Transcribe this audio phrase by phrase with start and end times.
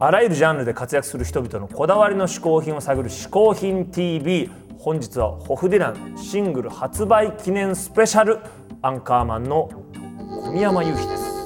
[0.00, 8.38] あらゆるジャンルで活躍する人々のこだわりの嗜好品を探る「嗜好品 TV」本日はホフディランシングル発売記念スペシャル
[8.80, 9.68] アンカーマンの
[10.44, 11.38] 小宮山雄飛です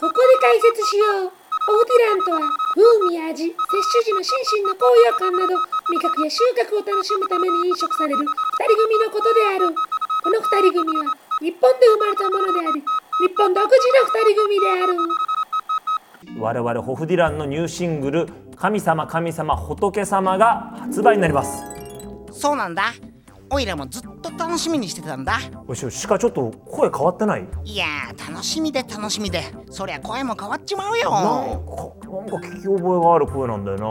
[0.00, 1.32] ここで解説しよう。
[1.64, 2.40] オーディランとは、
[2.76, 5.56] 風味や味、摂取時の心身の高揚感など、
[5.88, 9.72] 味覚や収穫を楽しむために飲食される二人組のことである。
[9.72, 15.23] この二人組は、日本で生まれたものであり、日本独自の二人組である。
[16.38, 21.62] 我々ホフディランのニューシングル「神様神様仏様」が発売になります。
[22.32, 22.92] そうなんだ。
[23.50, 25.38] おいらもずっと楽しみにしてたんだ。
[25.68, 27.46] おいししかちょっと声変わってない？
[27.64, 29.42] いやー楽しみで楽しみで。
[29.70, 31.10] そりゃ声も変わっちまうよ。
[31.10, 33.84] なんかなんか聞き覚えがある声なんだよな。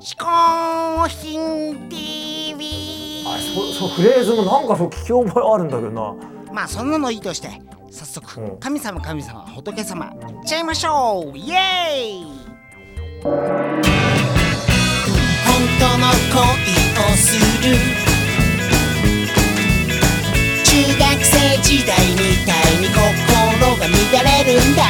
[0.00, 6.14] 嗜好品 TV あそそうフレーズもなんかそう聞き覚えあるんだけどな。
[6.52, 7.60] まあそんなのいいとして
[7.98, 8.60] 早速、うん。
[8.60, 10.12] 神様神様仏様いっ
[10.46, 11.36] ちゃいましょう。
[11.36, 12.26] イエーイ！
[13.24, 13.32] 本
[15.80, 16.38] 当の恋
[17.02, 17.74] をする。
[20.64, 23.02] 中学生時代みたいに心
[23.76, 23.92] が乱
[24.24, 24.82] れるんだ。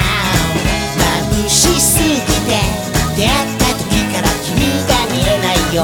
[1.32, 2.20] 眩しすぎて
[3.16, 4.52] 出会った時から君
[4.86, 5.78] が見えないよ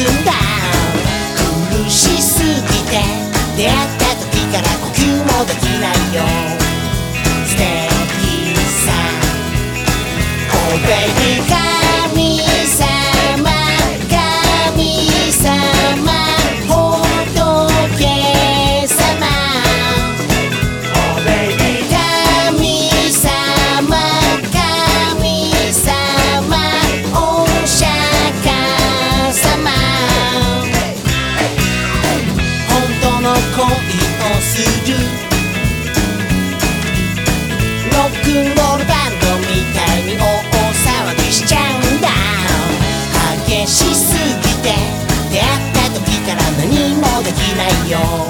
[0.00, 0.32] すんだ。
[1.84, 2.48] 苦しすぎ
[2.88, 3.02] て
[3.56, 6.24] 出会った時から呼吸もできないよ。
[7.44, 8.92] 素敵さ。
[10.52, 11.49] Oh baby
[34.62, 34.68] る
[37.92, 42.08] ロックンロールバンドみたいに大騒ぎしちゃうんだ。
[43.46, 44.74] 激しすぎて
[45.30, 48.29] 出会った時から何もできないよ。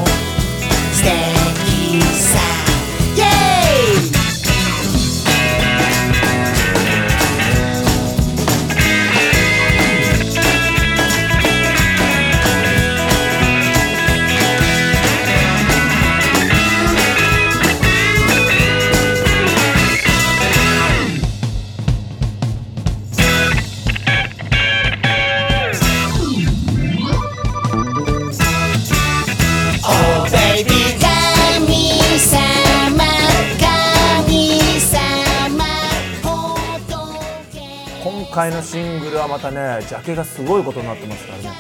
[38.31, 41.51] 回のシングルはまたねジャケがすごいことになってますからね。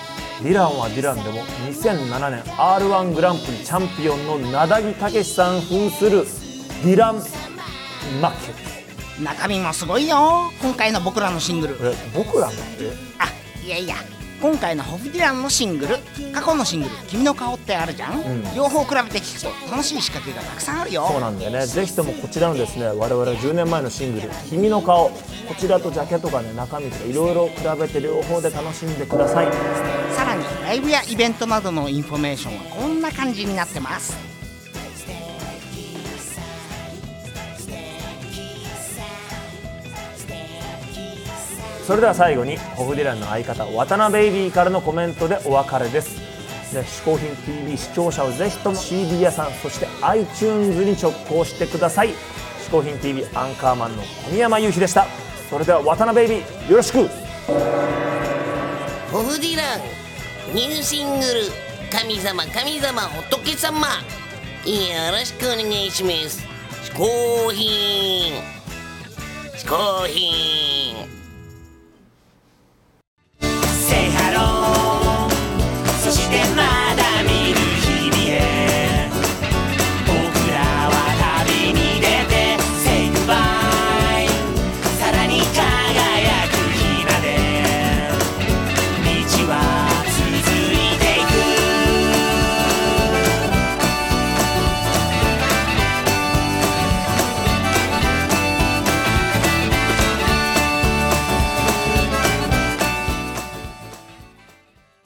[0.42, 6.25] ディランはディランでも2007年 r 1グランプリチャンピオンの名田木武さん扮する
[6.82, 7.16] ディラン・
[8.22, 10.50] マッケです中身もすごいよ。
[10.62, 11.76] 今回の僕らのシングル。
[11.82, 13.26] え僕らのえあ
[13.62, 13.97] いやいや
[14.41, 15.97] 今回のホフディランのシングル
[16.33, 18.55] 過去のシングル「君の顔」ってあるじゃん、ん。
[18.55, 21.06] 両方比べて聞くと楽しい仕掛けがたくさんあるよ。
[21.11, 21.67] そうなんだよね。
[21.67, 25.11] ぜひともこちらのですね我々10年前のシングル「君の顔」
[25.47, 29.49] こちらとジャケとかね中身とかいろいろ比べて両方で楽しんでください。
[30.17, 34.30] さらにライブやイベントなどのインフォメーションはこんな感じになってます
[41.91, 46.19] それでは最後にホフディランの相方渡辺ベイビーからのコメントでお別れです。
[46.73, 52.11] ね、嗜好品 TV 視聴者をぜひとも CD 屋さんそして iTunes に直行してください。
[52.11, 55.05] 嗜好品 TV アンカーマンの小宮山雄飛でした。
[55.50, 56.99] それでは渡辺ベイビーよろしく。
[59.11, 59.81] ホフディラン
[60.55, 61.41] ニューシングル
[61.91, 63.88] 「神様神様仏様」
[64.64, 66.47] よろしくお願いします。
[66.85, 68.41] 嗜好品。
[69.56, 70.69] 嗜好品。